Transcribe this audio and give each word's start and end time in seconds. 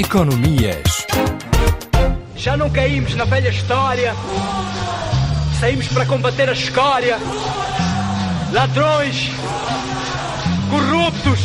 Economias. 0.00 1.06
Já 2.34 2.56
não 2.56 2.70
caímos 2.70 3.14
na 3.16 3.26
velha 3.26 3.50
história. 3.50 4.14
Saímos 5.60 5.88
para 5.88 6.06
combater 6.06 6.48
a 6.48 6.54
escória. 6.54 7.18
Ladrões. 8.50 9.28
Corruptos. 10.70 11.40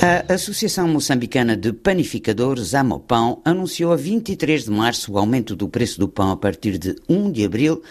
A 0.00 0.34
Associação 0.34 0.86
Moçambicana 0.86 1.56
de 1.56 1.72
Panificadores, 1.72 2.76
Amopão, 2.76 3.42
anunciou 3.44 3.92
a 3.92 3.96
23 3.96 4.66
de 4.66 4.70
março 4.70 5.12
o 5.12 5.18
aumento 5.18 5.56
do 5.56 5.68
preço 5.68 5.98
do 5.98 6.06
pão 6.06 6.30
a 6.30 6.36
partir 6.36 6.78
de 6.78 6.94
1 7.08 7.32
de 7.32 7.44
abril 7.44 7.82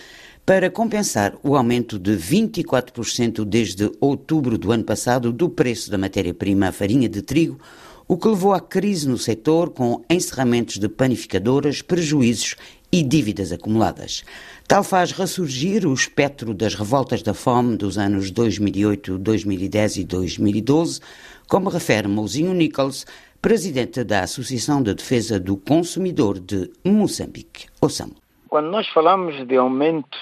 para 0.45 0.69
compensar 0.69 1.33
o 1.43 1.57
aumento 1.57 1.99
de 1.99 2.15
24% 2.15 3.43
desde 3.43 3.91
outubro 3.99 4.57
do 4.57 4.71
ano 4.71 4.85
passado 4.85 5.33
do 5.33 5.49
preço 5.49 5.91
da 5.91 5.97
matéria-prima 5.97 6.71
farinha 6.71 7.09
de 7.09 7.21
trigo, 7.21 7.59
o 8.07 8.17
que 8.17 8.27
levou 8.27 8.53
à 8.53 8.59
crise 8.59 9.07
no 9.07 9.17
setor 9.17 9.69
com 9.69 10.03
encerramentos 10.09 10.77
de 10.77 10.89
panificadoras, 10.89 11.81
prejuízos 11.81 12.55
e 12.91 13.01
dívidas 13.01 13.51
acumuladas. 13.51 14.23
Tal 14.67 14.83
faz 14.83 15.11
ressurgir 15.11 15.85
o 15.85 15.93
espectro 15.93 16.53
das 16.53 16.75
revoltas 16.75 17.23
da 17.23 17.33
fome 17.33 17.75
dos 17.75 17.97
anos 17.97 18.29
2008, 18.31 19.17
2010 19.17 19.97
e 19.97 20.03
2012, 20.03 20.99
como 21.49 21.69
refere 21.69 22.07
Mouzinho 22.07 22.53
Nichols, 22.53 23.05
presidente 23.41 24.03
da 24.03 24.21
Associação 24.21 24.81
de 24.81 24.93
Defesa 24.93 25.39
do 25.39 25.57
Consumidor 25.57 26.39
de 26.39 26.71
Moçambique. 26.85 27.65
Ouçamos. 27.81 28.15
Quando 28.47 28.69
nós 28.69 28.87
falamos 28.89 29.45
de 29.47 29.57
aumentos, 29.57 30.19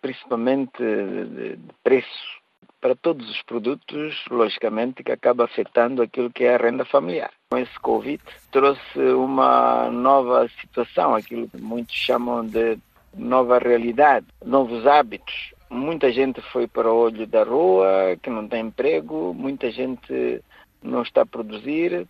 principalmente 0.00 0.78
de 0.78 1.58
preço 1.82 2.41
para 2.82 2.96
todos 2.96 3.30
os 3.30 3.40
produtos, 3.42 4.24
logicamente, 4.28 5.04
que 5.04 5.12
acaba 5.12 5.44
afetando 5.44 6.02
aquilo 6.02 6.32
que 6.32 6.42
é 6.42 6.56
a 6.56 6.58
renda 6.58 6.84
familiar. 6.84 7.30
Com 7.48 7.56
esse 7.56 7.78
Covid, 7.78 8.20
trouxe 8.50 8.98
uma 8.98 9.88
nova 9.88 10.48
situação, 10.60 11.14
aquilo 11.14 11.48
que 11.48 11.62
muitos 11.62 11.94
chamam 11.94 12.44
de 12.44 12.76
nova 13.16 13.58
realidade, 13.60 14.26
novos 14.44 14.84
hábitos. 14.84 15.54
Muita 15.70 16.10
gente 16.10 16.40
foi 16.52 16.66
para 16.66 16.92
o 16.92 16.96
olho 16.96 17.24
da 17.24 17.44
rua, 17.44 18.18
que 18.20 18.28
não 18.28 18.48
tem 18.48 18.66
emprego, 18.66 19.32
muita 19.32 19.70
gente 19.70 20.42
não 20.82 21.02
está 21.02 21.22
a 21.22 21.26
produzir, 21.26 22.08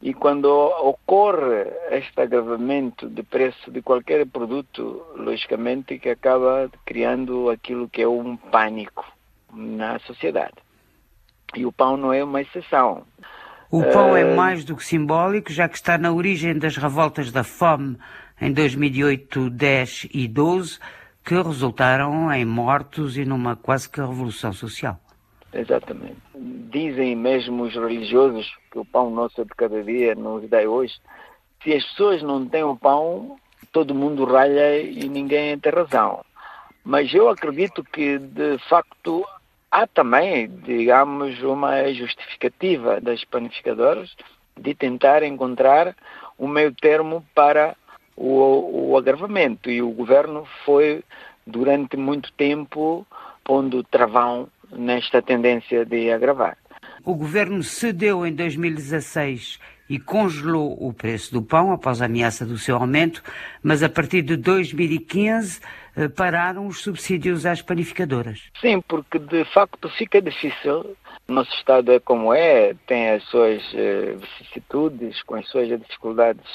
e 0.00 0.14
quando 0.14 0.46
ocorre 0.46 1.66
este 1.90 2.18
agravamento 2.22 3.06
de 3.06 3.22
preço 3.22 3.70
de 3.70 3.82
qualquer 3.82 4.26
produto, 4.26 5.04
logicamente 5.14 5.98
que 5.98 6.08
acaba 6.08 6.70
criando 6.86 7.50
aquilo 7.50 7.86
que 7.86 8.00
é 8.00 8.08
um 8.08 8.34
pânico 8.34 9.04
na 9.52 9.98
sociedade. 10.00 10.54
E 11.54 11.66
o 11.66 11.72
pão 11.72 11.96
não 11.96 12.12
é 12.12 12.22
uma 12.22 12.40
exceção. 12.40 13.04
O 13.70 13.84
pão 13.84 14.16
é 14.16 14.34
mais 14.34 14.64
do 14.64 14.76
que 14.76 14.84
simbólico, 14.84 15.52
já 15.52 15.68
que 15.68 15.76
está 15.76 15.96
na 15.96 16.12
origem 16.12 16.58
das 16.58 16.76
revoltas 16.76 17.30
da 17.30 17.44
fome 17.44 17.96
em 18.40 18.52
2008, 18.52 19.50
10 19.50 20.08
e 20.12 20.26
12, 20.26 20.78
que 21.24 21.34
resultaram 21.34 22.32
em 22.32 22.44
mortos 22.44 23.16
e 23.16 23.24
numa 23.24 23.54
quase 23.54 23.88
que 23.88 24.00
revolução 24.00 24.52
social. 24.52 24.98
Exatamente. 25.52 26.16
Dizem 26.34 27.14
mesmo 27.16 27.64
os 27.64 27.74
religiosos 27.74 28.52
que 28.70 28.78
o 28.78 28.84
pão 28.84 29.10
nosso 29.10 29.40
é 29.40 29.44
de 29.44 29.50
cada 29.50 29.82
dia 29.82 30.14
nos 30.14 30.48
dá 30.48 30.58
hoje. 30.60 30.94
Se 31.62 31.72
as 31.72 31.84
pessoas 31.90 32.22
não 32.22 32.46
têm 32.46 32.62
o 32.62 32.76
pão, 32.76 33.36
todo 33.72 33.94
mundo 33.94 34.24
ralha 34.24 34.80
e 34.80 35.08
ninguém 35.08 35.58
tem 35.58 35.72
razão. 35.72 36.24
Mas 36.84 37.12
eu 37.12 37.28
acredito 37.28 37.84
que, 37.84 38.18
de 38.18 38.58
facto, 38.68 39.24
há 39.70 39.86
também, 39.86 40.48
digamos, 40.64 41.40
uma 41.42 41.92
justificativa 41.92 43.00
das 43.00 43.24
panificadoras 43.24 44.14
de 44.58 44.74
tentar 44.74 45.22
encontrar 45.22 45.94
um 46.38 46.48
meio 46.48 46.74
termo 46.74 47.24
para 47.34 47.76
o, 48.16 48.90
o 48.90 48.98
agravamento. 48.98 49.70
E 49.70 49.80
o 49.80 49.90
governo 49.90 50.46
foi, 50.64 51.02
durante 51.46 51.96
muito 51.96 52.32
tempo, 52.32 53.06
pondo 53.44 53.82
travão 53.84 54.48
nesta 54.70 55.22
tendência 55.22 55.84
de 55.84 56.10
agravar. 56.10 56.56
O 57.04 57.14
governo 57.14 57.62
cedeu 57.62 58.26
em 58.26 58.32
2016 58.34 59.58
e 59.90 59.98
congelou 59.98 60.76
o 60.80 60.92
preço 60.94 61.32
do 61.32 61.42
pão 61.42 61.72
após 61.72 62.00
a 62.00 62.06
ameaça 62.06 62.46
do 62.46 62.56
seu 62.56 62.76
aumento, 62.76 63.20
mas 63.60 63.82
a 63.82 63.88
partir 63.88 64.22
de 64.22 64.36
2015 64.36 65.60
eh, 65.96 66.08
pararam 66.08 66.68
os 66.68 66.80
subsídios 66.80 67.44
às 67.44 67.60
panificadoras. 67.60 68.40
Sim, 68.60 68.80
porque 68.80 69.18
de 69.18 69.44
facto 69.46 69.88
fica 69.98 70.22
difícil. 70.22 70.96
Nosso 71.26 71.52
Estado 71.56 71.92
é 71.92 71.98
como 71.98 72.32
é, 72.32 72.74
tem 72.86 73.10
as 73.10 73.24
suas 73.24 73.60
eh, 73.74 74.14
vicissitudes, 74.16 75.20
com 75.24 75.34
as 75.34 75.48
suas 75.48 75.68
dificuldades 75.68 76.46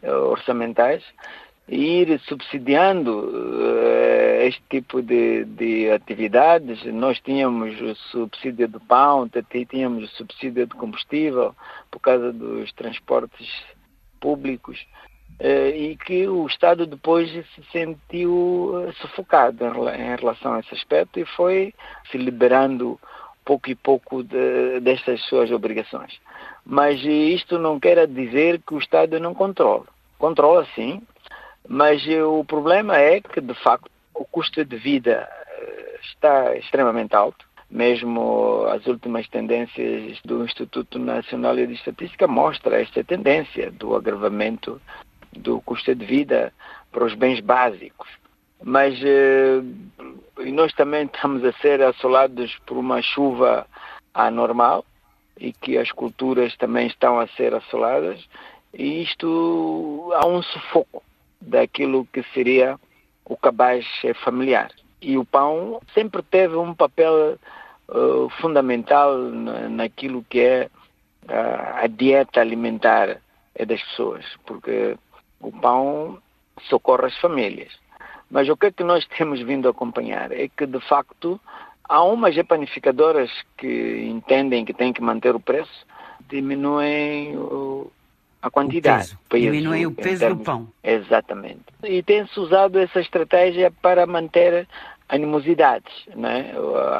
eh, 0.00 0.12
orçamentais, 0.12 1.02
ir 1.70 2.20
subsidiando 2.26 3.30
uh, 3.30 4.42
este 4.42 4.62
tipo 4.68 5.00
de, 5.00 5.44
de, 5.44 5.90
atividades. 5.90 6.84
Nós 6.92 7.20
tínhamos 7.20 7.80
o 7.80 7.94
subsídio 8.10 8.66
do 8.66 8.80
pão, 8.80 9.30
tínhamos 9.70 10.04
o 10.04 10.16
subsídio 10.16 10.66
do 10.66 10.76
combustível 10.76 11.54
por 11.88 12.00
causa 12.00 12.32
dos 12.32 12.72
transportes 12.72 13.48
públicos 14.20 14.84
uh, 15.40 15.74
e 15.74 15.96
que 16.04 16.26
o 16.26 16.44
Estado 16.48 16.86
depois 16.86 17.30
se 17.30 17.62
sentiu 17.70 18.84
eh, 18.88 18.92
sufocado 19.00 19.64
em, 19.64 20.12
em, 20.12 20.16
relação 20.16 20.54
a 20.54 20.60
esse 20.60 20.74
aspecto 20.74 21.20
e 21.20 21.24
foi 21.24 21.72
se 22.10 22.18
liberando 22.18 22.98
pouco 23.44 23.70
e 23.70 23.76
pouco 23.76 24.24
de, 24.24 24.80
destas 24.80 25.22
suas 25.26 25.52
obrigações. 25.52 26.20
Mas 26.66 27.00
isto 27.04 27.60
não 27.60 27.78
quer 27.78 28.08
dizer 28.08 28.60
que 28.66 28.74
o 28.74 28.78
Estado 28.78 29.20
não 29.20 29.34
controle. 29.34 29.84
Controla 30.18 30.66
sim, 30.74 31.00
mas 31.68 32.02
o 32.06 32.44
problema 32.44 32.96
é 32.98 33.20
que, 33.20 33.40
de 33.40 33.54
facto, 33.54 33.90
o 34.14 34.24
custo 34.24 34.64
de 34.64 34.76
vida 34.76 35.28
eh, 35.46 35.98
está 36.02 36.56
extremamente 36.56 37.14
alto. 37.14 37.48
Mesmo 37.70 38.64
as 38.66 38.84
últimas 38.86 39.28
tendências 39.28 40.18
do 40.24 40.44
Instituto 40.44 40.98
Nacional 40.98 41.54
de 41.54 41.72
Estatística 41.72 42.26
mostram 42.26 42.76
esta 42.76 43.04
tendência 43.04 43.70
do 43.70 43.94
agravamento 43.94 44.80
do 45.32 45.60
custo 45.60 45.94
de 45.94 46.04
vida 46.04 46.52
para 46.90 47.04
os 47.04 47.14
bens 47.14 47.40
básicos. 47.40 48.08
Mas 48.62 49.00
eh, 49.02 49.62
nós 50.52 50.72
também 50.72 51.04
estamos 51.04 51.44
a 51.44 51.52
ser 51.52 51.80
assolados 51.82 52.58
por 52.66 52.76
uma 52.76 53.00
chuva 53.00 53.66
anormal 54.12 54.84
e 55.38 55.52
que 55.52 55.78
as 55.78 55.92
culturas 55.92 56.56
também 56.56 56.88
estão 56.88 57.20
a 57.20 57.26
ser 57.28 57.54
assoladas 57.54 58.22
e 58.74 59.02
isto 59.02 60.10
há 60.14 60.26
um 60.26 60.42
sufoco 60.42 61.02
daquilo 61.40 62.06
que 62.12 62.22
seria 62.34 62.78
o 63.24 63.36
cabaz 63.36 63.86
familiar. 64.24 64.70
E 65.00 65.16
o 65.16 65.24
pão 65.24 65.80
sempre 65.94 66.22
teve 66.22 66.56
um 66.56 66.74
papel 66.74 67.38
uh, 67.88 68.28
fundamental 68.40 69.16
naquilo 69.16 70.24
que 70.28 70.40
é 70.40 70.70
uh, 71.24 71.84
a 71.84 71.86
dieta 71.86 72.40
alimentar 72.40 73.18
das 73.66 73.82
pessoas, 73.82 74.24
porque 74.46 74.96
o 75.40 75.52
pão 75.52 76.18
socorre 76.68 77.06
as 77.06 77.18
famílias. 77.18 77.72
Mas 78.30 78.48
o 78.48 78.56
que 78.56 78.66
é 78.66 78.72
que 78.72 78.84
nós 78.84 79.06
temos 79.16 79.40
vindo 79.40 79.68
a 79.68 79.70
acompanhar 79.70 80.32
é 80.32 80.48
que, 80.48 80.66
de 80.66 80.80
facto, 80.80 81.40
há 81.84 82.02
umas 82.02 82.36
panificadoras 82.42 83.30
que 83.56 84.04
entendem 84.06 84.64
que 84.64 84.72
têm 84.72 84.92
que 84.92 85.02
manter 85.02 85.34
o 85.34 85.40
preço, 85.40 85.86
diminuem 86.28 87.36
o, 87.36 87.90
a 88.42 88.50
quantidade. 88.50 89.14
O 89.14 89.28
peso. 89.28 89.42
Diminui 89.42 89.86
o 89.86 89.92
peso 89.92 90.20
termos... 90.20 90.38
do 90.38 90.44
pão. 90.44 90.68
Exatamente. 90.82 91.62
E 91.82 92.02
tem-se 92.02 92.38
usado 92.38 92.78
essa 92.78 93.00
estratégia 93.00 93.70
para 93.82 94.06
manter 94.06 94.66
animosidades. 95.08 95.92
Né? 96.14 96.52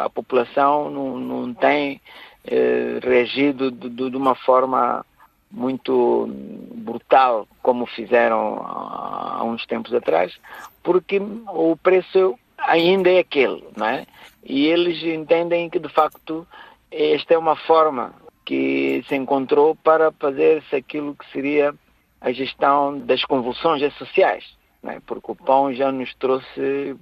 A 0.03 0.11
população 0.11 0.91
não, 0.91 1.19
não 1.19 1.55
tem 1.55 2.01
eh, 2.45 2.99
reagido 3.03 3.71
de, 3.71 3.89
de, 4.11 4.17
uma 4.17 4.35
forma 4.35 5.05
muito 5.51 6.29
brutal 6.75 7.47
como 7.63 7.87
fizeram 7.87 8.61
há 8.65 9.43
uns 9.45 9.67
tempos 9.67 9.93
atrás, 9.93 10.39
porque 10.83 11.21
o 11.49 11.77
preço 11.77 12.39
ainda 12.59 13.11
é 13.11 13.19
aquele, 13.19 13.65
não 13.77 13.87
é? 13.87 14.07
E 14.45 14.67
eles 14.67 15.03
entendem 15.03 15.69
que 15.69 15.79
de 15.79 15.89
facto 15.89 16.47
esta 16.91 17.35
é 17.35 17.39
uma 17.39 17.57
forma 17.57 18.13
que 18.45 19.05
se 19.09 19.15
encontrou 19.15 19.75
para 19.75 20.13
fazer-se 20.13 20.75
aquilo 20.75 21.15
que 21.15 21.31
seria 21.31 21.75
a 22.21 22.33
gestão 22.33 22.99
das 22.99 23.25
convulsões 23.25 23.83
sociais, 23.95 24.45
né? 24.83 25.01
porque 25.07 25.33
o 25.33 25.37
pão 25.37 25.73
já 25.73 25.91
nos 25.91 26.15
trouxe 26.15 26.97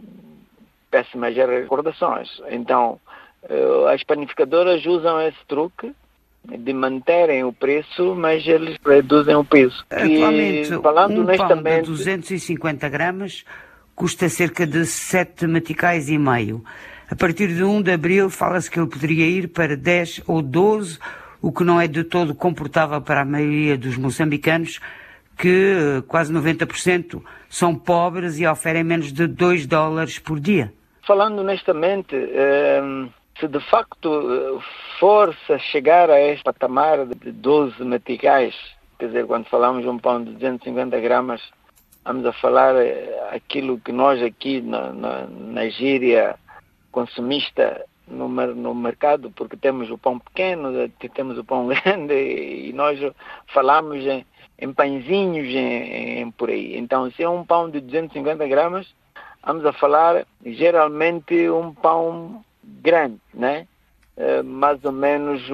péssimas 0.90 1.34
recordações. 1.34 2.28
Então, 2.50 3.00
eh, 3.42 3.92
as 3.92 4.02
panificadoras 4.04 4.84
usam 4.86 5.20
esse 5.20 5.38
truque 5.46 5.92
de 6.44 6.72
manterem 6.72 7.44
o 7.44 7.52
preço, 7.52 8.14
mas 8.14 8.46
eles 8.46 8.78
reduzem 8.84 9.34
o 9.34 9.44
peso. 9.44 9.84
Atualmente, 9.90 10.72
e, 10.72 10.80
falando 10.80 11.18
um 11.18 11.22
honestamente, 11.22 11.86
pão 11.86 11.94
de 11.94 11.98
250 11.98 12.88
gramas 12.88 13.44
custa 13.94 14.28
cerca 14.28 14.66
de 14.66 14.86
7 14.86 15.46
meticais 15.46 16.08
e 16.08 16.16
meio. 16.16 16.64
A 17.10 17.16
partir 17.16 17.48
de 17.48 17.64
1 17.64 17.82
de 17.82 17.92
abril 17.92 18.30
fala-se 18.30 18.70
que 18.70 18.78
ele 18.78 18.88
poderia 18.88 19.26
ir 19.26 19.48
para 19.48 19.76
10 19.76 20.22
ou 20.26 20.40
12 20.40 20.98
o 21.40 21.52
que 21.52 21.64
não 21.64 21.80
é 21.80 21.86
de 21.86 22.04
todo 22.04 22.34
comportável 22.34 23.00
para 23.00 23.22
a 23.22 23.24
maioria 23.24 23.76
dos 23.76 23.96
moçambicanos, 23.96 24.80
que 25.36 25.98
eh, 25.98 26.02
quase 26.06 26.32
90% 26.32 27.22
são 27.48 27.74
pobres 27.74 28.38
e 28.38 28.46
oferem 28.46 28.82
menos 28.82 29.12
de 29.12 29.26
2 29.26 29.66
dólares 29.66 30.18
por 30.18 30.40
dia. 30.40 30.72
Falando 31.06 31.38
honestamente, 31.38 32.14
ehm, 32.14 33.08
se 33.38 33.46
de 33.46 33.60
facto 33.70 34.08
eh, 34.08 34.58
for-se 34.98 35.52
a 35.52 35.58
chegar 35.58 36.10
a 36.10 36.20
este 36.20 36.42
patamar 36.42 37.06
de 37.06 37.30
12 37.30 37.84
meticais, 37.84 38.54
quer 38.98 39.06
dizer, 39.06 39.26
quando 39.26 39.46
falamos 39.46 39.82
de 39.82 39.88
um 39.88 39.98
pão 39.98 40.22
de 40.22 40.32
250 40.32 40.98
gramas, 41.00 41.40
vamos 42.04 42.26
a 42.26 42.32
falar 42.32 42.74
eh, 42.76 43.30
aquilo 43.32 43.78
que 43.78 43.92
nós 43.92 44.20
aqui 44.20 44.60
na, 44.60 44.92
na, 44.92 45.26
na 45.28 45.68
gíria 45.68 46.34
consumista 46.90 47.84
no, 48.10 48.28
no 48.28 48.74
mercado, 48.74 49.30
porque 49.30 49.56
temos 49.56 49.90
o 49.90 49.98
pão 49.98 50.18
pequeno, 50.18 50.70
temos 51.14 51.38
o 51.38 51.44
pão 51.44 51.66
grande 51.84 52.14
e 52.14 52.72
nós 52.72 52.98
falamos 53.46 54.04
em, 54.04 54.24
em 54.58 54.72
pãezinhos 54.72 55.48
em, 55.48 56.20
em, 56.20 56.30
por 56.30 56.50
aí. 56.50 56.76
Então, 56.76 57.10
se 57.10 57.22
é 57.22 57.28
um 57.28 57.44
pão 57.44 57.70
de 57.70 57.80
250 57.80 58.46
gramas, 58.46 58.94
vamos 59.44 59.64
a 59.64 59.72
falar 59.72 60.26
geralmente 60.44 61.48
um 61.50 61.72
pão 61.72 62.44
grande, 62.62 63.20
né? 63.32 63.66
Uh, 64.16 64.42
mais 64.42 64.84
ou 64.84 64.90
menos 64.90 65.48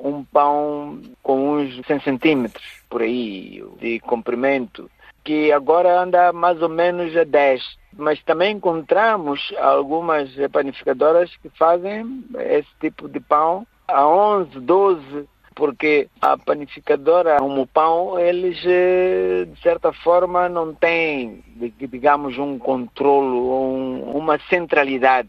um 0.00 0.24
pão 0.24 1.00
com 1.22 1.52
uns 1.52 1.84
100 1.86 2.00
centímetros 2.00 2.64
por 2.88 3.02
aí 3.02 3.62
de 3.80 4.00
comprimento, 4.00 4.90
que 5.28 5.52
agora 5.52 6.00
anda 6.00 6.32
mais 6.32 6.62
ou 6.62 6.70
menos 6.70 7.14
a 7.14 7.22
10. 7.22 7.62
Mas 7.98 8.22
também 8.22 8.56
encontramos 8.56 9.52
algumas 9.58 10.30
panificadoras 10.50 11.36
que 11.42 11.50
fazem 11.50 12.24
esse 12.38 12.70
tipo 12.80 13.06
de 13.10 13.20
pão 13.20 13.66
a 13.86 14.08
11, 14.08 14.58
12 14.58 15.28
porque 15.54 16.08
a 16.22 16.38
panificadora, 16.38 17.36
como 17.40 17.66
pão, 17.66 18.18
eles 18.18 18.56
eh, 18.64 19.44
de 19.52 19.60
certa 19.60 19.92
forma 19.92 20.48
não 20.48 20.72
têm, 20.72 21.42
digamos, 21.76 22.38
um 22.38 22.58
controle, 22.58 23.36
um, 23.36 24.16
uma 24.16 24.38
centralidade 24.48 25.28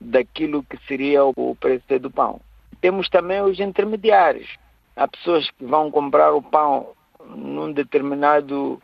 daquilo 0.00 0.62
que 0.62 0.78
seria 0.86 1.24
o 1.24 1.56
preço 1.56 1.98
do 1.98 2.10
pão. 2.10 2.40
Temos 2.80 3.08
também 3.08 3.40
os 3.40 3.58
intermediários. 3.58 4.56
Há 4.94 5.08
pessoas 5.08 5.50
que 5.50 5.64
vão 5.64 5.90
comprar 5.90 6.32
o 6.32 6.42
pão 6.42 6.90
num 7.34 7.72
determinado 7.72 8.80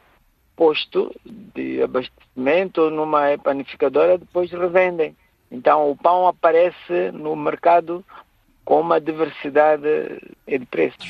posto 0.57 1.15
de 1.55 1.83
abastecimento 1.83 2.91
numa 2.91 3.39
panificadora, 3.43 4.19
depois 4.19 4.51
revendem. 4.51 5.17
Então 5.51 5.91
o 5.91 5.97
pão 5.97 6.27
aparece 6.27 7.11
no 7.13 7.37
mercado 7.37 8.05
com 8.65 8.81
uma 8.81 9.01
diversidade 9.01 9.83
de 10.47 10.67
preços. 10.67 11.07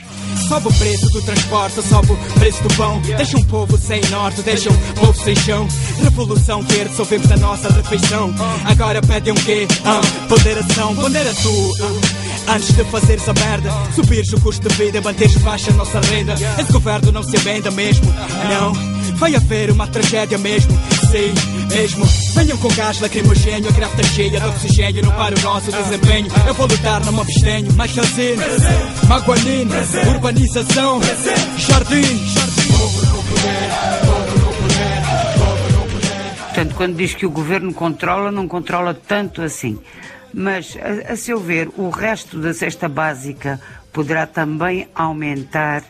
Sobe 0.49 0.69
o 0.69 0.79
preço 0.79 1.11
do 1.13 1.23
transporte, 1.25 1.83
sobe 1.83 2.13
o 2.13 2.35
preço 2.39 2.63
do 2.63 2.75
pão. 2.77 3.01
Deixa 3.01 3.37
um 3.37 3.45
povo 3.45 3.77
sem 3.77 4.01
norte, 4.11 4.43
deixa 4.43 4.71
um 4.71 4.95
povo 4.95 5.15
sem 5.15 5.37
chão. 5.37 5.67
Revolução 6.03 6.63
verde, 6.63 6.95
soubemos 6.95 7.31
a 7.31 7.37
nossa 7.37 7.73
refeição. 7.73 8.35
Agora 8.69 9.01
pedem 9.03 9.33
um 9.33 9.37
quê? 9.37 9.67
Ah, 9.85 10.01
ponderação, 10.29 10.95
pondera 10.97 11.33
tu. 11.35 11.73
Ah. 11.83 12.23
Antes 12.55 12.75
de 12.75 12.85
fazeres 12.85 13.29
a 13.29 13.35
merda, 13.35 13.71
subires 13.95 14.33
o 14.33 14.41
custo 14.41 14.69
de 14.69 14.75
vida, 14.75 15.01
manteres 15.01 15.37
baixa 15.39 15.71
a 15.71 15.75
nossa 15.75 16.01
renda. 16.01 16.35
Esse 16.35 16.73
governo 16.73 17.13
não 17.13 17.23
se 17.23 17.37
venda 17.37 17.71
mesmo, 17.71 18.07
não. 18.49 18.92
Vai 19.17 19.35
haver 19.35 19.71
uma 19.71 19.87
tragédia 19.87 20.39
mesmo, 20.39 20.73
sim, 21.11 21.33
mesmo. 21.73 22.05
Venham 22.35 22.57
com 22.59 22.69
gás 22.69 23.01
lacrimogênio, 23.01 23.69
a 23.69 23.73
está 23.73 24.03
cheia 24.15 24.31
de 24.31 24.47
oxigênio. 24.47 25.03
Não 25.05 25.13
para 25.13 25.39
o 25.39 25.43
nosso 25.43 25.71
desempenho. 25.71 26.29
Eu 26.47 26.55
vou 26.55 26.67
lutar, 26.67 27.05
não 27.05 27.13
me 27.13 27.21
abstenho. 27.21 27.73
Mais 27.75 27.91
Chazine, 27.91 28.43
Maguanine, 29.09 29.73
urbanização, 30.09 31.01
jardim. 31.59 32.03
Portanto, 36.45 36.75
quando 36.77 36.97
diz 36.97 37.15
que 37.15 37.27
o 37.27 37.31
governo 37.31 37.73
controla, 37.73 38.31
não 38.31 38.47
controla 38.47 38.95
tanto 38.95 39.43
assim. 39.43 39.79
Mas, 40.35 40.77
a, 40.77 41.13
a 41.13 41.17
seu 41.17 41.39
ver, 41.39 41.69
o 41.77 41.91
resto 41.91 42.39
da 42.39 42.55
cesta 42.55 42.89
básica 42.89 43.61
poderá 43.93 44.27
também 44.27 44.89
aumentar 44.95 45.83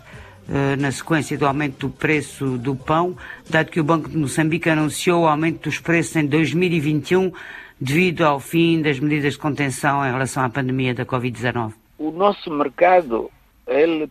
na 0.78 0.90
sequência 0.90 1.38
do 1.38 1.46
aumento 1.46 1.86
do 1.86 1.90
preço 1.90 2.58
do 2.58 2.74
pão, 2.74 3.16
dado 3.48 3.70
que 3.70 3.80
o 3.80 3.84
Banco 3.84 4.08
de 4.08 4.16
Moçambique 4.16 4.68
anunciou 4.68 5.22
o 5.22 5.28
aumento 5.28 5.64
dos 5.64 5.78
preços 5.78 6.16
em 6.16 6.26
2021 6.26 7.32
devido 7.80 8.22
ao 8.24 8.38
fim 8.38 8.80
das 8.80 9.00
medidas 9.00 9.34
de 9.34 9.38
contenção 9.38 10.06
em 10.06 10.12
relação 10.12 10.44
à 10.44 10.48
pandemia 10.48 10.94
da 10.94 11.04
Covid-19? 11.04 11.72
O 11.98 12.10
nosso 12.10 12.50
mercado, 12.50 13.30
ele 13.66 14.08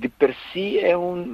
de 0.00 0.08
per 0.08 0.34
si 0.52 0.78
é 0.78 0.96
um 0.96 1.24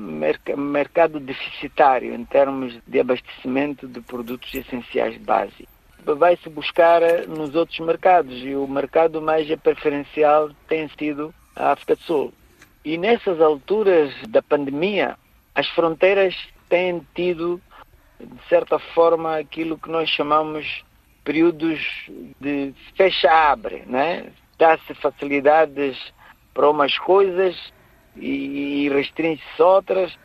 mercado 0.57 1.21
deficitário 1.21 2.15
em 2.15 2.25
termos 2.25 2.79
de 2.87 3.01
abastecimento 3.01 3.87
de 3.87 4.01
produtos 4.01 4.53
essenciais 4.55 5.17
básicos. 5.19 5.67
Vai-se 6.05 6.49
buscar 6.51 7.01
nos 7.27 7.55
outros 7.55 7.79
mercados 7.81 8.35
e 8.43 8.55
o 8.55 8.69
mercado 8.69 9.23
mais 9.23 9.49
preferencial 9.61 10.51
tem 10.69 10.89
sido 10.99 11.35
a 11.57 11.73
África 11.73 11.97
do 11.97 12.03
Sul. 12.03 12.33
E 12.85 12.99
nessas 12.99 13.41
alturas 13.41 14.13
da 14.29 14.43
pandemia, 14.43 15.17
as 15.55 15.67
fronteiras 15.69 16.37
têm 16.69 17.01
tido, 17.15 17.61
de 18.21 18.49
certa 18.49 18.79
forma, 18.79 19.39
aquilo 19.39 19.79
que 19.79 19.91
nós 19.91 20.11
chamamos 20.11 20.85
períodos 21.25 21.81
de 22.39 22.75
fecha-abre, 22.95 23.85
né? 23.87 24.27
Dá-se 24.59 24.93
facilidades 24.95 25.97
para 26.53 26.69
umas 26.69 26.99
coisas 26.99 27.57
e 28.17 28.89
restringe-se 28.91 29.63
outras. 29.63 30.17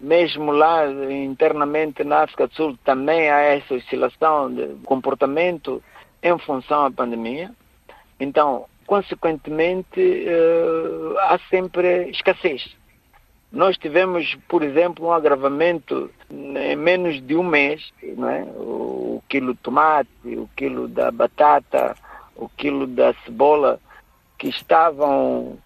Mesmo 0.00 0.52
lá 0.52 0.86
internamente 1.10 2.04
na 2.04 2.22
África 2.22 2.46
do 2.46 2.54
Sul 2.54 2.78
também 2.84 3.30
há 3.30 3.40
essa 3.40 3.74
oscilação 3.74 4.52
de 4.52 4.76
comportamento 4.84 5.82
em 6.22 6.38
função 6.38 6.84
da 6.84 6.90
pandemia. 6.90 7.50
Então, 8.20 8.66
consequentemente, 8.88 10.00
uh, 10.00 11.18
há 11.18 11.38
sempre 11.50 12.08
escassez. 12.08 12.74
Nós 13.52 13.76
tivemos, 13.76 14.34
por 14.48 14.62
exemplo, 14.62 15.06
um 15.06 15.12
agravamento 15.12 16.10
em 16.30 16.74
menos 16.74 17.24
de 17.24 17.36
um 17.36 17.42
mês, 17.42 17.92
não 18.02 18.28
é? 18.28 18.42
o 18.42 19.22
quilo 19.28 19.52
de 19.52 19.60
tomate, 19.60 20.10
o 20.24 20.48
quilo 20.56 20.88
da 20.88 21.10
batata, 21.10 21.94
o 22.34 22.48
quilo 22.48 22.86
da 22.86 23.12
cebola, 23.24 23.78
que 24.38 24.48
estavam 24.48 25.58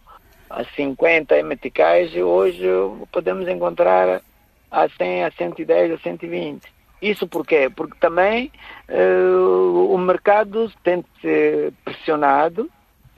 a 0.51 0.65
50 0.65 1.41
meticais, 1.45 2.15
hoje 2.17 2.67
podemos 3.13 3.49
encontrar 3.49 4.21
a 4.69 4.89
100, 4.89 5.25
a 5.25 5.31
110, 5.31 5.93
a 5.93 5.99
120. 5.99 6.61
Isso 7.01 7.29
por 7.29 7.47
quê? 7.47 7.71
Porque 7.75 7.97
também 8.01 8.51
uh, 8.89 9.93
o 9.93 9.99
mercado 9.99 10.73
tem 10.83 11.03
de 11.03 11.21
ser 11.21 11.73
pressionado 11.85 12.69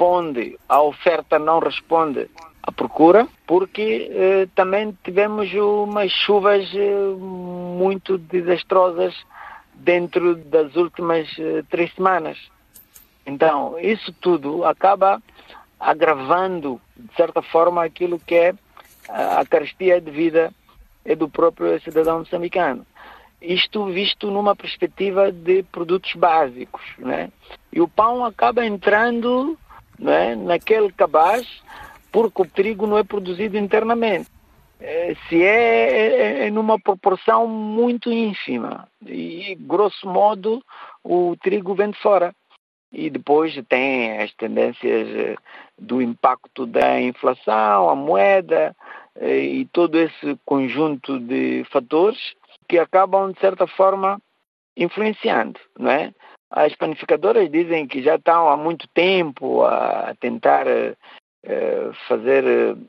responde, 0.04 0.58
a 0.68 0.82
oferta 0.82 1.38
não 1.38 1.58
responde 1.58 2.28
à 2.62 2.70
procura, 2.70 3.26
porque 3.46 4.10
eh, 4.10 4.48
também 4.54 4.96
tivemos 5.02 5.52
umas 5.54 6.10
chuvas 6.10 6.70
eh, 6.74 7.14
muito 7.18 8.18
desastrosas 8.18 9.14
dentro 9.74 10.36
das 10.36 10.76
últimas 10.76 11.28
eh, 11.38 11.62
três 11.70 11.92
semanas. 11.94 12.38
Então, 13.26 13.78
isso 13.80 14.12
tudo 14.20 14.64
acaba 14.64 15.22
agravando, 15.80 16.80
de 16.96 17.14
certa 17.16 17.40
forma, 17.40 17.82
aquilo 17.82 18.18
que 18.18 18.34
é 18.34 18.54
a 19.08 19.44
carestia 19.44 20.00
de 20.00 20.10
vida 20.10 20.52
do 21.18 21.28
próprio 21.28 21.78
cidadão 21.80 22.20
moçambicano. 22.20 22.86
Isto 23.40 23.86
visto 23.86 24.30
numa 24.30 24.56
perspectiva 24.56 25.30
de 25.30 25.62
produtos 25.64 26.14
básicos. 26.14 26.82
Né? 26.98 27.30
E 27.72 27.80
o 27.80 27.88
pão 27.88 28.24
acaba 28.24 28.64
entrando 28.64 29.58
né, 29.98 30.34
naquele 30.34 30.92
cabaz, 30.92 31.46
porque 32.12 32.42
o 32.42 32.46
trigo 32.46 32.86
não 32.86 32.98
é 32.98 33.04
produzido 33.04 33.56
internamente. 33.56 34.30
É, 34.80 35.14
se 35.28 35.42
é, 35.42 35.90
é, 35.90 36.46
é 36.46 36.50
numa 36.50 36.78
proporção 36.78 37.46
muito 37.46 38.12
ínfima 38.12 38.88
e, 39.06 39.56
grosso 39.60 40.06
modo, 40.06 40.62
o 41.02 41.36
trigo 41.42 41.74
vem 41.74 41.90
de 41.90 41.98
fora. 41.98 42.34
E 42.92 43.10
depois 43.10 43.54
tem 43.68 44.18
as 44.18 44.32
tendências 44.34 45.08
eh, 45.08 45.34
do 45.76 46.00
impacto 46.00 46.64
da 46.64 47.00
inflação, 47.00 47.88
a 47.88 47.96
moeda 47.96 48.76
eh, 49.16 49.40
e 49.40 49.64
todo 49.64 49.98
esse 49.98 50.38
conjunto 50.44 51.18
de 51.18 51.64
fatores 51.72 52.34
que 52.68 52.78
acabam, 52.78 53.32
de 53.32 53.40
certa 53.40 53.66
forma, 53.66 54.20
influenciando, 54.76 55.58
não 55.76 55.90
é? 55.90 56.14
As 56.56 56.72
panificadoras 56.76 57.50
dizem 57.50 57.84
que 57.84 58.00
já 58.00 58.14
estão 58.14 58.48
há 58.48 58.56
muito 58.56 58.86
tempo 58.94 59.64
a 59.64 60.14
tentar 60.20 60.64
uh, 60.68 61.94
fazer 62.06 62.44
uh, 62.44 62.88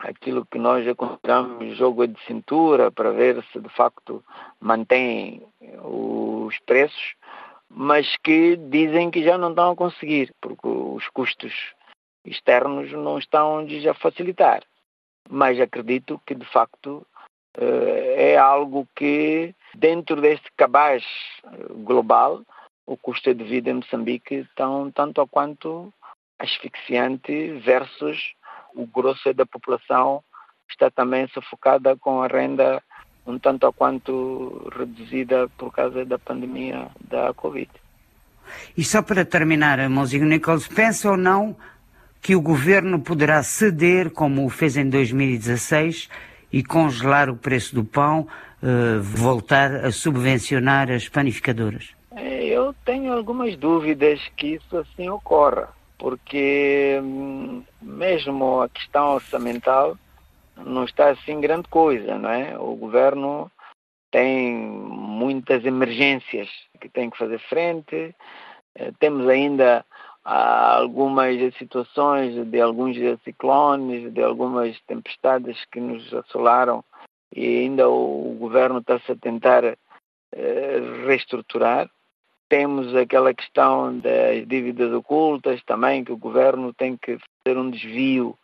aquilo 0.00 0.44
que 0.50 0.58
nós 0.58 0.84
já 0.84 0.92
consideramos 0.92 1.76
jogo 1.76 2.08
de 2.08 2.20
cintura 2.24 2.90
para 2.90 3.12
ver 3.12 3.40
se 3.52 3.60
de 3.60 3.68
facto 3.68 4.24
mantém 4.60 5.46
os 5.80 6.58
preços, 6.66 7.14
mas 7.70 8.16
que 8.16 8.56
dizem 8.56 9.12
que 9.12 9.22
já 9.22 9.38
não 9.38 9.50
estão 9.50 9.70
a 9.70 9.76
conseguir, 9.76 10.34
porque 10.40 10.66
os 10.66 11.08
custos 11.10 11.54
externos 12.26 12.90
não 12.90 13.16
estão 13.16 13.58
a 13.60 13.94
facilitar. 13.94 14.64
Mas 15.30 15.60
acredito 15.60 16.20
que, 16.26 16.34
de 16.34 16.44
facto, 16.46 17.06
é 17.54 18.36
algo 18.36 18.88
que, 18.96 19.54
dentro 19.74 20.20
deste 20.20 20.50
cabaz 20.56 21.04
global, 21.84 22.42
o 22.86 22.96
custo 22.96 23.34
de 23.34 23.44
vida 23.44 23.70
em 23.70 23.74
Moçambique 23.74 24.34
estão 24.34 24.90
tanto 24.90 25.20
a 25.20 25.28
quanto 25.28 25.92
asfixiante 26.38 27.52
versus 27.60 28.34
o 28.74 28.86
grosso 28.86 29.32
da 29.34 29.46
população 29.46 30.22
está 30.68 30.90
também 30.90 31.28
sufocada 31.28 31.96
com 31.96 32.22
a 32.22 32.26
renda 32.26 32.82
um 33.24 33.38
tanto 33.38 33.66
a 33.66 33.72
quanto 33.72 34.68
reduzida 34.76 35.48
por 35.56 35.72
causa 35.72 36.04
da 36.04 36.18
pandemia 36.18 36.88
da 37.08 37.32
Covid. 37.32 37.70
E 38.76 38.82
só 38.82 39.00
para 39.00 39.24
terminar, 39.24 39.88
Mozinho 39.88 40.26
Nichols, 40.26 40.66
pensa 40.66 41.10
ou 41.10 41.16
não 41.16 41.56
que 42.20 42.34
o 42.34 42.40
governo 42.40 43.00
poderá 43.00 43.42
ceder, 43.42 44.10
como 44.10 44.44
o 44.44 44.48
fez 44.48 44.76
em 44.76 44.88
2016, 44.88 46.08
e 46.52 46.62
congelar 46.62 47.30
o 47.30 47.36
preço 47.36 47.74
do 47.74 47.84
pão, 47.84 48.26
uh, 48.62 49.00
voltar 49.00 49.84
a 49.84 49.92
subvencionar 49.92 50.90
as 50.90 51.08
panificadoras? 51.08 51.94
Tenho 52.84 53.12
algumas 53.12 53.56
dúvidas 53.56 54.20
que 54.36 54.54
isso 54.54 54.76
assim 54.76 55.08
ocorra, 55.08 55.68
porque 55.98 56.98
hum, 57.02 57.62
mesmo 57.80 58.62
a 58.62 58.68
questão 58.68 59.14
orçamental 59.14 59.96
não 60.56 60.84
está 60.84 61.10
assim 61.10 61.40
grande 61.40 61.68
coisa, 61.68 62.18
não 62.18 62.30
é? 62.30 62.58
O 62.58 62.74
governo 62.74 63.50
tem 64.10 64.54
muitas 64.54 65.64
emergências 65.64 66.48
que 66.80 66.88
tem 66.88 67.08
que 67.10 67.18
fazer 67.18 67.38
frente. 67.38 68.14
Eh, 68.74 68.92
temos 68.98 69.28
ainda 69.28 69.84
ah, 70.24 70.76
algumas 70.76 71.36
situações 71.56 72.34
de 72.46 72.60
alguns 72.60 72.96
ciclones, 73.24 74.12
de 74.12 74.22
algumas 74.22 74.78
tempestades 74.82 75.64
que 75.66 75.80
nos 75.80 76.12
assolaram 76.12 76.84
e 77.34 77.60
ainda 77.60 77.88
o 77.88 78.36
governo 78.38 78.78
está-se 78.78 79.12
a 79.12 79.16
tentar 79.16 79.64
eh, 79.64 80.80
reestruturar. 81.06 81.90
Temos 82.52 82.94
aquela 82.94 83.32
questão 83.32 83.98
das 83.98 84.46
dívidas 84.46 84.92
ocultas 84.92 85.62
também, 85.64 86.04
que 86.04 86.12
o 86.12 86.18
governo 86.18 86.70
tem 86.74 86.98
que 86.98 87.16
fazer 87.42 87.58
um 87.58 87.70
desvio 87.70 88.36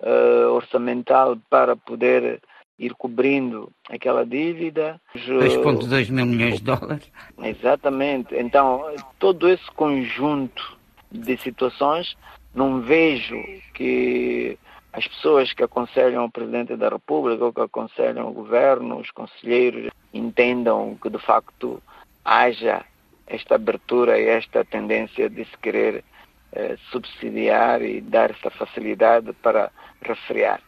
uh, 0.00 0.52
orçamental 0.52 1.38
para 1.48 1.74
poder 1.74 2.42
ir 2.78 2.92
cobrindo 2.92 3.72
aquela 3.88 4.26
dívida. 4.26 5.00
2,2 5.16 6.10
mil 6.10 6.26
milhões 6.26 6.58
de 6.58 6.64
dólares. 6.64 7.10
Exatamente. 7.42 8.34
Então, 8.34 8.84
todo 9.18 9.48
esse 9.48 9.70
conjunto 9.70 10.76
de 11.10 11.34
situações, 11.38 12.14
não 12.54 12.82
vejo 12.82 13.42
que 13.72 14.58
as 14.92 15.08
pessoas 15.08 15.54
que 15.54 15.62
aconselham 15.62 16.26
o 16.26 16.30
Presidente 16.30 16.76
da 16.76 16.90
República 16.90 17.46
ou 17.46 17.52
que 17.54 17.62
aconselham 17.62 18.28
o 18.28 18.34
Governo, 18.34 18.98
os 18.98 19.10
conselheiros, 19.10 19.90
entendam 20.12 20.98
que 21.00 21.08
de 21.08 21.18
facto 21.18 21.82
haja 22.22 22.84
esta 23.26 23.54
abertura 23.54 24.18
e 24.18 24.28
esta 24.28 24.64
tendência 24.64 25.28
de 25.28 25.44
se 25.44 25.56
querer 25.58 26.04
eh, 26.52 26.76
subsidiar 26.90 27.82
e 27.82 28.00
dar 28.00 28.30
essa 28.30 28.50
facilidade 28.50 29.32
para 29.34 29.70
resfriar. 30.02 30.60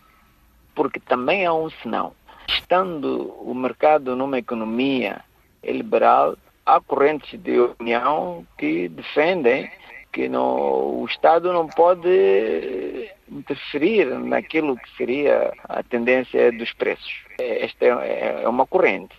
Porque 0.75 1.01
também 1.01 1.47
há 1.47 1.55
um 1.55 1.71
senão. 1.83 2.13
Estando 2.49 3.33
o 3.41 3.55
mercado 3.55 4.17
numa 4.17 4.39
economia 4.39 5.23
liberal, 5.63 6.37
há 6.65 6.81
correntes 6.81 7.39
de 7.41 7.59
opinião 7.61 8.47
que 8.59 8.89
defendem 8.89 9.71
que 10.13 10.29
o 10.29 11.05
Estado 11.09 11.53
não 11.53 11.69
pode 11.69 13.11
interferir 13.31 14.07
naquilo 14.19 14.77
que 14.77 14.97
seria 14.97 15.53
a 15.65 15.83
tendência 15.83 16.51
dos 16.53 16.73
preços. 16.73 17.13
Esta 17.39 17.85
é, 17.85 18.43
é 18.43 18.49
uma 18.49 18.67
corrente. 18.67 19.15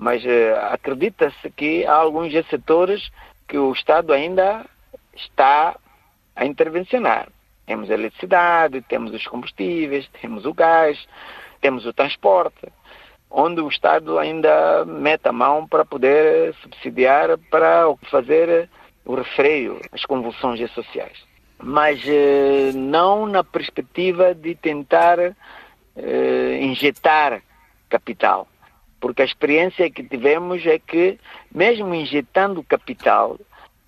Mas 0.00 0.24
eh, 0.24 0.58
acredita-se 0.70 1.50
que 1.50 1.84
há 1.84 1.92
alguns 1.92 2.32
setores 2.48 3.12
que 3.46 3.58
o 3.58 3.70
Estado 3.70 4.14
ainda 4.14 4.64
está 5.14 5.76
a 6.34 6.46
intervencionar. 6.46 7.28
Temos 7.66 7.90
a 7.90 7.94
eletricidade, 7.94 8.80
temos 8.80 9.12
os 9.12 9.26
combustíveis, 9.26 10.08
temos 10.22 10.46
o 10.46 10.54
gás, 10.54 11.06
temos 11.60 11.84
o 11.84 11.92
transporte, 11.92 12.66
onde 13.30 13.60
o 13.60 13.68
Estado 13.68 14.18
ainda 14.18 14.86
mete 14.86 15.28
a 15.28 15.32
mão 15.32 15.68
para 15.68 15.84
poder 15.84 16.54
subsidiar, 16.62 17.36
para 17.50 17.84
fazer 18.10 18.70
o 19.04 19.14
refreio, 19.14 19.82
as 19.92 20.06
convulsões 20.06 20.58
sociais. 20.72 21.18
Mas 21.62 22.00
eh, 22.06 22.72
não 22.74 23.26
na 23.26 23.44
perspectiva 23.44 24.34
de 24.34 24.54
tentar 24.54 25.18
eh, 25.20 26.58
injetar 26.62 27.42
capital. 27.90 28.48
Porque 29.00 29.22
a 29.22 29.24
experiência 29.24 29.90
que 29.90 30.02
tivemos 30.02 30.64
é 30.66 30.78
que, 30.78 31.18
mesmo 31.52 31.94
injetando 31.94 32.62
capital, 32.62 33.38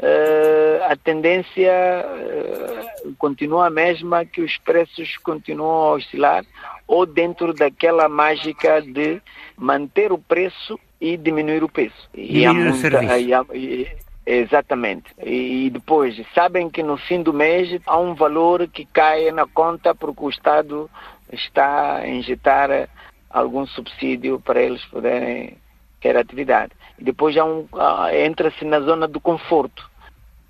uh, 0.01 0.85
a 0.91 0.97
tendência 0.97 1.73
uh, 2.05 3.15
continua 3.19 3.67
a 3.67 3.71
mesma, 3.71 4.25
que 4.25 4.41
os 4.41 4.57
preços 4.59 5.17
continuam 5.19 5.83
a 5.83 5.93
oscilar, 5.93 6.45
ou 6.87 7.07
dentro 7.07 7.53
daquela 7.53 8.09
mágica 8.09 8.81
de 8.81 9.21
manter 9.57 10.13
o 10.13 10.19
preço 10.19 10.79
e 11.01 11.17
diminuir 11.17 11.63
o 11.63 11.69
preço. 11.69 12.09
E 12.15 12.45
há 12.45 12.53
muita, 12.53 13.19
e 13.19 13.35
há, 13.35 13.45
e, 13.53 13.89
exatamente. 14.25 15.13
E, 15.23 15.67
e 15.67 15.71
depois, 15.71 16.21
sabem 16.35 16.71
que 16.71 16.83
no 16.83 16.97
fim 16.97 17.23
do 17.23 17.33
mês 17.33 17.81
há 17.87 17.99
um 17.99 18.15
valor 18.15 18.67
que 18.69 18.85
cai 18.87 19.31
na 19.31 19.47
conta 19.47 19.95
porque 19.95 20.25
o 20.25 20.31
Estado 20.31 20.91
está 21.33 21.97
a 21.97 22.09
injetar 22.09 22.89
algum 23.33 23.67
subsídio 23.67 24.41
para 24.41 24.63
eles 24.63 24.85
poderem 24.87 25.57
ter 26.01 26.17
atividade. 26.17 26.73
E 26.99 27.05
depois 27.05 27.37
um, 27.37 27.67
entra-se 28.13 28.65
na 28.65 28.81
zona 28.81 29.07
do 29.09 29.21
conforto 29.21 29.91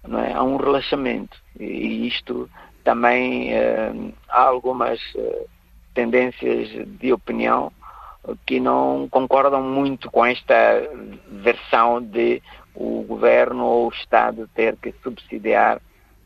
não 0.07 0.19
é? 0.19 0.33
há 0.33 0.43
um 0.43 0.57
relaxamento. 0.57 1.37
E 1.59 2.09
isto 2.09 2.49
também 2.83 3.53
uh, 3.53 4.12
há 4.29 4.43
algumas 4.43 5.01
uh, 5.15 5.49
tendências 5.95 6.69
de 6.99 7.12
opinião 7.12 7.73
que 8.47 8.61
não 8.61 9.09
concordam 9.11 9.62
muito 9.62 10.11
com 10.11 10.25
esta 10.25 10.55
versão 11.29 12.01
de 12.01 12.41
o 12.75 13.03
governo 13.03 13.65
ou 13.65 13.89
o 13.89 13.93
Estado 13.93 14.49
ter 14.55 14.77
que 14.77 14.95
subsidiar 15.03 15.81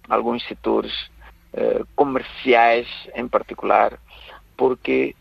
alguns 0.09 0.47
setores 0.47 0.93
uh, 1.55 1.87
comerciais 1.97 2.87
em 3.15 3.27
particular, 3.27 3.99
porque 4.57 5.17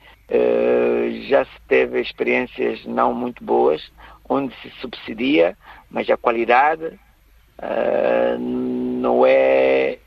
já 1.28 1.46
se 1.46 1.62
teve 1.68 2.02
experiências 2.02 2.84
não 2.86 3.14
muito 3.14 3.44
boas 3.44 3.92
onde 4.28 4.56
se 4.62 4.70
subsidia, 4.82 5.58
mas 5.90 6.10
a 6.10 6.18
qualidade 6.18 6.86
uh, 6.86 8.40
não 8.40 9.26
é 9.26 10.00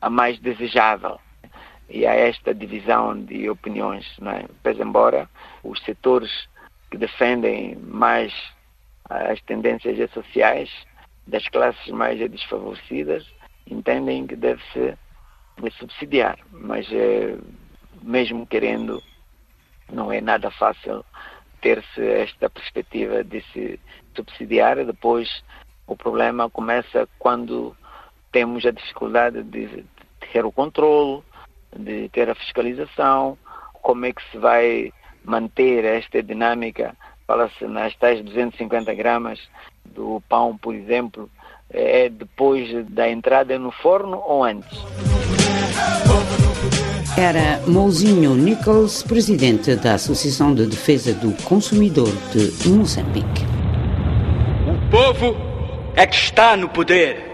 a 0.00 0.08
mais 0.08 0.38
desejável. 0.38 1.18
E 1.88 2.06
há 2.06 2.14
esta 2.14 2.54
divisão 2.54 3.20
de 3.24 3.50
opiniões. 3.50 4.06
Não 4.18 4.30
é? 4.30 4.44
Pois, 4.62 4.78
embora 4.78 5.28
os 5.62 5.82
setores 5.82 6.48
que 6.90 6.96
defendem 6.96 7.76
mais 7.76 8.32
as 9.08 9.40
tendências 9.42 10.10
sociais 10.12 10.70
das 11.26 11.46
classes 11.48 11.88
mais 11.88 12.18
desfavorecidas 12.30 13.26
entendem 13.66 14.26
que 14.26 14.36
deve-se 14.36 14.96
subsidiar, 15.78 16.38
mas 16.50 16.86
mesmo 18.02 18.46
querendo, 18.46 19.02
não 19.92 20.12
é 20.12 20.20
nada 20.20 20.50
fácil 20.50 21.04
ter-se 21.60 22.06
esta 22.06 22.50
perspectiva 22.50 23.24
de 23.24 23.40
se 23.52 23.80
subsidiar, 24.14 24.84
depois 24.84 25.42
o 25.86 25.96
problema 25.96 26.50
começa 26.50 27.08
quando 27.18 27.74
temos 28.32 28.64
a 28.66 28.70
dificuldade 28.70 29.42
de 29.42 29.84
ter 30.32 30.44
o 30.44 30.52
controle, 30.52 31.22
de 31.76 32.08
ter 32.10 32.28
a 32.28 32.34
fiscalização, 32.34 33.38
como 33.82 34.06
é 34.06 34.12
que 34.12 34.22
se 34.30 34.38
vai 34.38 34.92
manter 35.24 35.84
esta 35.84 36.22
dinâmica, 36.22 36.94
fala-se 37.26 37.66
nas 37.66 37.94
tais 37.96 38.22
250 38.22 38.92
gramas 38.94 39.40
do 39.84 40.22
pão, 40.28 40.56
por 40.56 40.74
exemplo, 40.74 41.30
é 41.70 42.08
depois 42.08 42.86
da 42.90 43.08
entrada 43.08 43.58
no 43.58 43.70
forno 43.70 44.18
ou 44.18 44.44
antes? 44.44 44.84
Era 47.16 47.60
Mouzinho 47.64 48.34
Nichols, 48.34 49.04
presidente 49.04 49.76
da 49.76 49.94
Associação 49.94 50.52
de 50.52 50.66
Defesa 50.66 51.12
do 51.12 51.30
Consumidor 51.44 52.12
de 52.32 52.68
Moçambique. 52.68 53.44
O 54.66 54.90
povo 54.90 55.36
é 55.94 56.04
que 56.08 56.16
está 56.16 56.56
no 56.56 56.68
poder. 56.68 57.33